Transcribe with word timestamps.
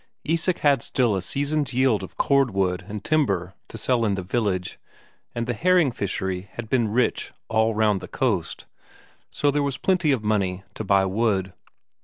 Isak 0.25 0.57
had 0.65 0.81
still 0.81 1.15
a 1.15 1.21
season's 1.21 1.75
yield 1.75 2.01
of 2.01 2.17
cordwood 2.17 2.85
and 2.87 3.03
timber 3.03 3.53
to 3.67 3.77
sell 3.77 4.03
in 4.03 4.15
the 4.15 4.23
village, 4.23 4.79
and 5.35 5.45
the 5.45 5.53
herring 5.53 5.91
fishery 5.91 6.49
had 6.53 6.69
been 6.71 6.87
rich 6.87 7.31
all 7.49 7.75
round 7.75 8.01
the 8.01 8.07
coast, 8.07 8.65
so 9.29 9.51
there 9.51 9.61
was 9.61 9.77
plenty 9.77 10.11
of 10.11 10.23
money 10.23 10.63
to 10.73 10.83
buy 10.83 11.05
wood. 11.05 11.53